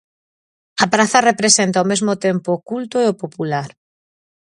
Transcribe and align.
A 0.83 0.85
praza 0.93 1.25
representa 1.29 1.77
ao 1.79 1.89
mesmo 1.91 2.13
tempo 2.25 2.49
o 2.53 2.63
culto 2.69 2.95
e 3.03 3.05
o 3.11 3.17
popular. 3.23 3.69